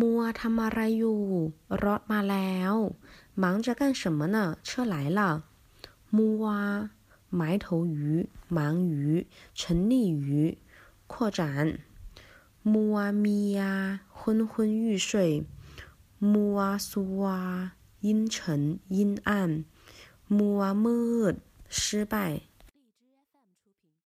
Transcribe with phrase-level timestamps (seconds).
[0.00, 1.22] มัวทำอะไรอยู่
[1.84, 2.74] รถมาแล้ว
[3.42, 4.38] 忙着干什么呢？
[4.62, 5.20] 车来了。
[6.16, 6.44] มัว
[7.30, 10.58] 埋头于，忙于，沉溺于，
[11.06, 11.78] 扩展。
[12.72, 14.50] มัวมียา昏昏
[14.82, 15.44] 欲睡。
[16.32, 17.22] มัวซัว
[18.00, 19.64] 阴沉阴暗。
[20.28, 21.34] มัวมืด
[21.68, 22.14] 失败。